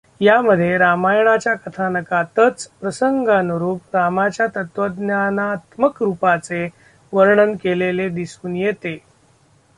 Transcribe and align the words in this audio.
यामध्ये 0.21 0.77
रामायणाच्या 0.77 1.53
कथानकातच 1.55 2.67
प्रसंगानुरूप 2.81 3.95
रामाच्या 3.95 4.47
तत्वज्ञानात्मक 4.55 6.01
रूपाचे 6.03 6.67
वर्णन 7.13 7.55
केलेले 7.55 8.09
दिसून 8.09 8.55
येते. 8.55 8.97